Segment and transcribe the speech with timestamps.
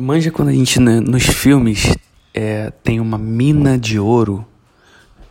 [0.00, 1.94] Manja quando a gente nos filmes
[2.32, 4.46] é, tem uma mina de ouro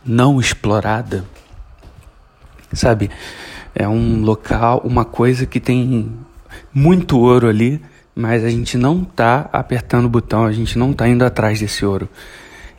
[0.04, 1.24] não explorada,
[2.72, 3.10] sabe?
[3.74, 6.12] É um local, uma coisa que tem
[6.72, 7.82] muito ouro ali,
[8.14, 11.84] mas a gente não tá apertando o botão, a gente não tá indo atrás desse
[11.84, 12.08] ouro.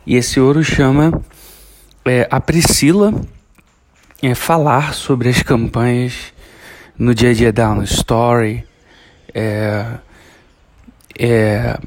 [0.06, 1.22] E esse ouro chama
[2.06, 3.14] é, a Priscila
[4.22, 6.32] é, falar sobre as campanhas
[6.98, 8.64] no dia a dia no story,
[9.34, 9.98] é,
[11.18, 11.78] é,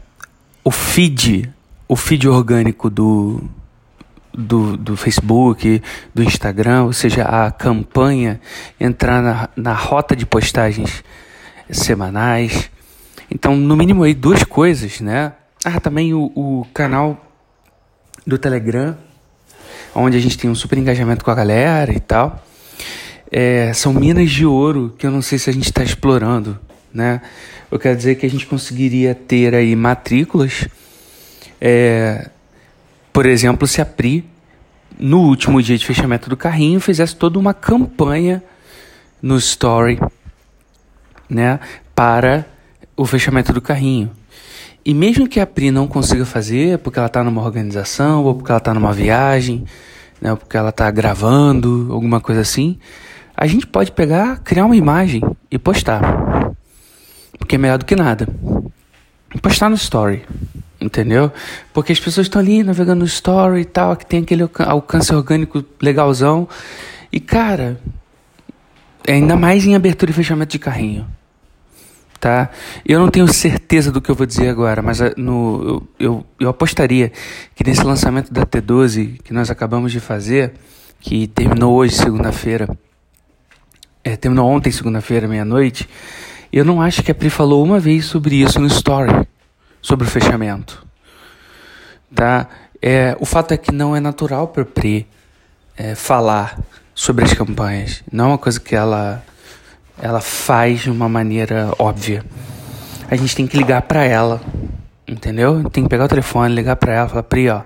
[0.63, 1.51] o feed,
[1.87, 3.43] o feed orgânico do,
[4.33, 5.81] do, do Facebook,
[6.13, 8.39] do Instagram, ou seja, a campanha
[8.79, 11.03] entrar na, na rota de postagens
[11.69, 12.69] semanais.
[13.29, 15.33] Então, no mínimo aí duas coisas, né?
[15.63, 17.19] Ah, também o, o canal
[18.25, 18.97] do Telegram,
[19.93, 22.43] onde a gente tem um super engajamento com a galera e tal.
[23.31, 26.59] É, são minas de ouro que eu não sei se a gente está explorando,
[26.95, 27.21] né?
[27.69, 30.65] Eu quero dizer que a gente conseguiria ter aí matrículas,
[31.59, 32.29] é,
[33.11, 34.25] por exemplo, se a Pri,
[34.97, 38.41] no último dia de fechamento do carrinho, fizesse toda uma campanha
[39.21, 39.99] no Story,
[41.29, 41.59] né,
[41.93, 42.45] para
[42.95, 44.09] o fechamento do carrinho.
[44.85, 48.51] E mesmo que a Pri não consiga fazer, porque ela está numa organização, ou porque
[48.51, 49.65] ela está numa viagem,
[50.21, 52.77] né, ou porque ela está gravando, alguma coisa assim,
[53.35, 56.24] a gente pode pegar, criar uma imagem e postar.
[57.45, 58.27] Porque é melhor do que nada.
[59.39, 60.25] Postar no story.
[60.81, 61.31] Entendeu?
[61.71, 65.63] Porque as pessoas estão ali navegando no story e tal, que tem aquele alcance orgânico
[65.79, 66.49] legalzão.
[67.11, 67.79] E cara,
[69.07, 71.07] ainda mais em abertura e fechamento de carrinho.
[72.19, 72.49] Tá?
[72.83, 76.25] Eu não tenho certeza do que eu vou dizer agora, mas eh, no, eu, eu,
[76.39, 77.11] eu apostaria
[77.53, 80.53] que nesse lançamento da T12 que nós acabamos de fazer,
[80.99, 82.67] que terminou hoje, segunda-feira,
[84.03, 85.87] é, terminou ontem, segunda-feira, meia-noite,
[86.57, 89.27] eu não acho que a Pri falou uma vez sobre isso no story,
[89.81, 90.85] sobre o fechamento.
[92.15, 92.47] Tá?
[92.81, 95.05] É, o fato é que não é natural para Pri
[95.75, 96.57] é, falar
[96.93, 98.01] sobre as campanhas.
[98.09, 99.21] Não é uma coisa que ela,
[100.01, 102.23] ela faz de uma maneira óbvia.
[103.11, 104.41] A gente tem que ligar para ela,
[105.05, 105.69] entendeu?
[105.69, 107.63] Tem que pegar o telefone, ligar para ela, falar, Pri, ó,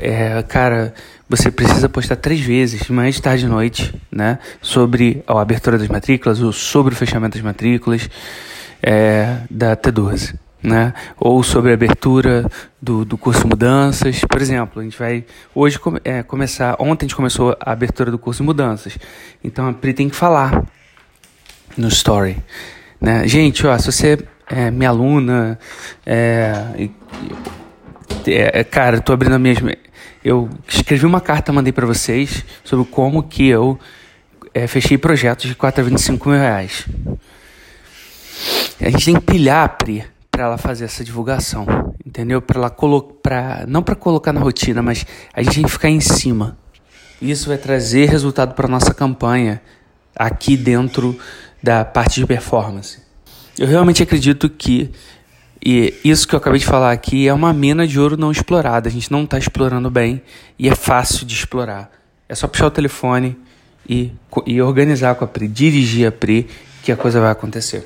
[0.00, 0.94] é, cara,
[1.28, 4.38] você precisa postar três vezes, manhã, de tarde e noite, né?
[4.60, 8.08] Sobre a abertura das matrículas ou sobre o fechamento das matrículas
[8.82, 10.34] é, da T12.
[10.62, 10.94] Né?
[11.18, 12.50] Ou sobre a abertura
[12.80, 14.22] do, do curso Mudanças.
[14.24, 15.24] Por exemplo, a gente vai
[15.54, 16.74] hoje é, começar.
[16.78, 18.96] Ontem a gente começou a abertura do curso Mudanças.
[19.42, 20.64] Então a Pri tem que falar
[21.76, 22.38] no story.
[22.98, 23.28] Né?
[23.28, 25.58] Gente, ó, se você é minha aluna,
[26.06, 26.88] é,
[28.26, 29.54] é, cara, tô abrindo a minha
[30.24, 33.78] eu escrevi uma carta, mandei para vocês sobre como que eu
[34.54, 36.86] é, fechei projetos de 4 a 25 mil reais.
[38.80, 41.66] A gente tem que pilhar a Pri para ela fazer essa divulgação,
[42.04, 42.40] entendeu?
[42.40, 46.00] Para ela colocar, não para colocar na rotina, mas a gente tem que ficar em
[46.00, 46.56] cima.
[47.20, 49.60] Isso vai trazer resultado para nossa campanha
[50.16, 51.18] aqui dentro
[51.62, 52.98] da parte de performance.
[53.58, 54.90] Eu realmente acredito que
[55.64, 58.86] e isso que eu acabei de falar aqui é uma mina de ouro não explorada.
[58.86, 60.20] A gente não está explorando bem
[60.58, 61.90] e é fácil de explorar.
[62.28, 63.34] É só puxar o telefone
[63.88, 64.12] e,
[64.46, 66.46] e organizar com a Pri, dirigir a Pri,
[66.82, 67.82] que a coisa vai acontecer.